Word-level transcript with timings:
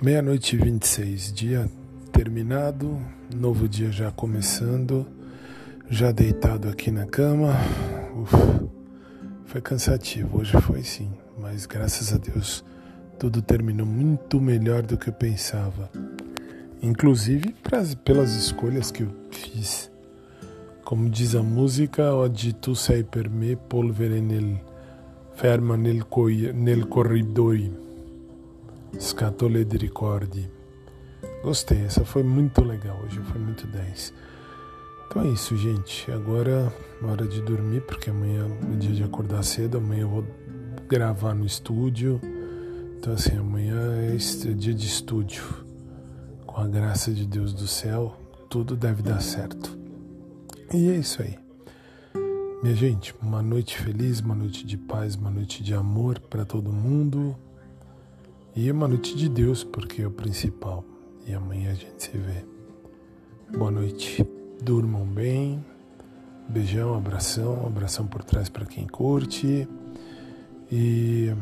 Meia-noite 0.00 0.54
e 0.54 0.58
26, 0.60 1.32
dia 1.32 1.68
terminado, 2.12 3.00
novo 3.34 3.68
dia 3.68 3.90
já 3.90 4.12
começando, 4.12 5.04
já 5.90 6.12
deitado 6.12 6.68
aqui 6.68 6.92
na 6.92 7.04
cama. 7.04 7.52
Foi 9.46 9.60
cansativo, 9.60 10.38
hoje 10.38 10.52
foi 10.60 10.84
sim, 10.84 11.10
mas 11.36 11.66
graças 11.66 12.12
a 12.12 12.16
Deus 12.16 12.64
tudo 13.18 13.42
terminou 13.42 13.84
muito 13.84 14.40
melhor 14.40 14.82
do 14.82 14.96
que 14.96 15.08
eu 15.08 15.12
pensava. 15.12 15.90
Inclusive 16.80 17.52
pras, 17.60 17.96
pelas 17.96 18.36
escolhas 18.36 18.92
que 18.92 19.02
eu 19.02 19.08
fiz. 19.32 19.90
Come 20.84 21.10
diz 21.10 21.34
a 21.34 21.42
música, 21.42 22.14
oggi 22.14 22.52
tu 22.52 22.76
sei 22.76 23.02
per 23.02 23.28
me 23.28 23.56
polvere 23.56 24.20
nel 24.20 24.60
ferma 25.34 25.76
nel, 25.76 26.04
coi, 26.04 26.52
nel 26.52 26.86
corridoi, 26.86 27.87
scatole 28.98 29.64
di. 29.64 29.90
Gostei, 31.42 31.82
essa 31.82 32.04
foi 32.04 32.22
muito 32.22 32.62
legal 32.62 33.00
hoje, 33.04 33.20
foi 33.20 33.40
muito 33.40 33.66
10. 33.66 34.14
Então 35.06 35.22
é 35.22 35.28
isso, 35.28 35.56
gente. 35.56 36.10
Agora 36.10 36.72
é 37.00 37.04
hora 37.04 37.26
de 37.26 37.40
dormir, 37.40 37.80
porque 37.82 38.10
amanhã 38.10 38.46
é 38.72 38.76
dia 38.76 38.92
de 38.92 39.02
acordar 39.02 39.42
cedo, 39.42 39.78
amanhã 39.78 40.02
eu 40.02 40.08
vou 40.08 40.24
gravar 40.88 41.34
no 41.34 41.46
estúdio. 41.46 42.20
Então 42.98 43.12
assim, 43.12 43.36
amanhã 43.36 43.78
é 44.02 44.16
dia 44.52 44.74
de 44.74 44.86
estúdio. 44.86 45.42
Com 46.46 46.60
a 46.60 46.66
graça 46.66 47.12
de 47.12 47.26
Deus 47.26 47.52
do 47.52 47.66
céu, 47.66 48.16
tudo 48.50 48.76
deve 48.76 49.02
dar 49.02 49.20
certo. 49.20 49.78
E 50.74 50.90
é 50.90 50.96
isso 50.96 51.22
aí. 51.22 51.38
Minha 52.62 52.74
gente, 52.74 53.14
uma 53.22 53.40
noite 53.40 53.78
feliz, 53.78 54.18
uma 54.20 54.34
noite 54.34 54.66
de 54.66 54.76
paz, 54.76 55.14
uma 55.14 55.30
noite 55.30 55.62
de 55.62 55.72
amor 55.72 56.18
para 56.18 56.44
todo 56.44 56.72
mundo. 56.72 57.36
E 58.56 58.70
uma 58.70 58.88
noite 58.88 59.16
de 59.16 59.28
Deus, 59.28 59.62
porque 59.62 60.02
é 60.02 60.06
o 60.06 60.10
principal. 60.10 60.84
E 61.26 61.32
amanhã 61.32 61.70
a 61.70 61.74
gente 61.74 62.02
se 62.02 62.16
vê. 62.16 62.44
Boa 63.56 63.70
noite. 63.70 64.26
Durmam 64.62 65.06
bem. 65.06 65.64
Beijão, 66.48 66.94
abração, 66.94 67.66
abração 67.66 68.06
por 68.06 68.24
trás 68.24 68.48
para 68.48 68.64
quem 68.64 68.86
curte. 68.86 69.68
E 70.72 71.32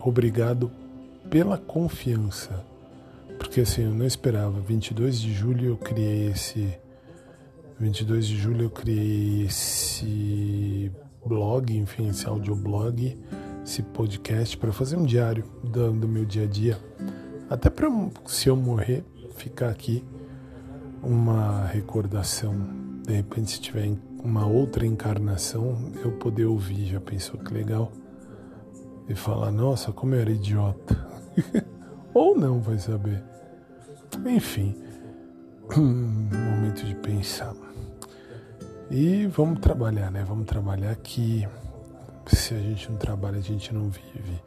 obrigado 0.00 0.70
pela 1.30 1.58
confiança. 1.58 2.64
Porque 3.38 3.60
assim, 3.60 3.82
eu 3.82 3.94
não 3.94 4.06
esperava. 4.06 4.60
22 4.60 5.20
de 5.20 5.32
julho 5.32 5.66
eu 5.70 5.76
criei 5.76 6.28
esse 6.28 6.76
22 7.78 8.26
de 8.26 8.36
julho 8.36 8.62
eu 8.64 8.70
criei 8.70 9.44
esse 9.46 10.90
blog, 11.24 11.76
enfim, 11.76 12.08
esse 12.08 12.26
audioblog, 12.26 13.18
esse 13.64 13.82
podcast 13.82 14.56
para 14.58 14.70
fazer 14.72 14.96
um 14.96 15.04
diário 15.04 15.44
do, 15.62 15.90
do, 15.92 16.06
meu 16.06 16.24
dia 16.24 16.44
a 16.44 16.46
dia. 16.46 16.78
Até 17.48 17.70
para, 17.70 17.88
se 18.26 18.48
eu 18.48 18.56
morrer, 18.56 19.02
ficar 19.36 19.70
aqui 19.70 20.04
uma 21.02 21.64
recordação. 21.66 22.54
De 23.06 23.14
repente, 23.14 23.52
se 23.52 23.60
tiver 23.60 23.96
uma 24.22 24.46
outra 24.46 24.86
encarnação, 24.86 25.92
eu 26.04 26.12
poder 26.12 26.44
ouvir. 26.44 26.86
Já 26.86 27.00
pensou 27.00 27.40
que 27.40 27.52
legal? 27.52 27.90
E 29.08 29.14
falar, 29.14 29.50
nossa, 29.50 29.92
como 29.92 30.14
eu 30.14 30.20
era 30.20 30.30
idiota. 30.30 31.06
Ou 32.12 32.36
não, 32.36 32.60
vai 32.60 32.78
saber. 32.78 33.22
Enfim. 34.26 34.76
momento 35.74 36.84
de 36.84 36.94
pensar. 36.96 37.54
E 38.90 39.26
vamos 39.26 39.60
trabalhar, 39.60 40.10
né? 40.10 40.22
Vamos 40.22 40.46
trabalhar 40.46 40.94
que 40.96 41.48
se 42.26 42.54
a 42.54 42.58
gente 42.58 42.90
não 42.90 42.96
trabalha, 42.96 43.38
a 43.38 43.42
gente 43.42 43.72
não 43.72 43.88
vive. 43.88 44.42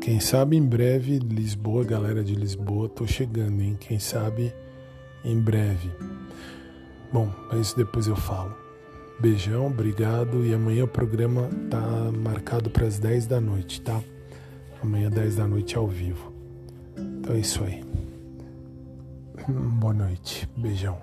Quem 0.00 0.20
sabe 0.20 0.56
em 0.56 0.62
breve, 0.62 1.18
Lisboa, 1.18 1.84
galera 1.84 2.22
de 2.22 2.34
Lisboa, 2.34 2.88
tô 2.88 3.06
chegando, 3.06 3.62
hein? 3.62 3.76
Quem 3.80 3.98
sabe 3.98 4.52
em 5.24 5.40
breve. 5.40 5.90
Bom, 7.12 7.32
mas 7.50 7.72
depois 7.72 8.06
eu 8.06 8.16
falo. 8.16 8.54
Beijão, 9.18 9.68
obrigado. 9.68 10.44
E 10.44 10.52
amanhã 10.52 10.84
o 10.84 10.88
programa 10.88 11.48
tá 11.70 11.80
marcado 12.12 12.68
para 12.68 12.86
as 12.86 12.98
10 12.98 13.26
da 13.26 13.40
noite, 13.40 13.80
tá? 13.80 14.00
Amanhã 14.82 15.08
10 15.08 15.36
da 15.36 15.46
noite 15.46 15.76
ao 15.76 15.86
vivo. 15.88 16.32
Então 16.96 17.34
é 17.34 17.38
isso 17.38 17.62
aí. 17.64 17.82
Boa 19.48 19.94
noite. 19.94 20.48
Beijão. 20.56 20.98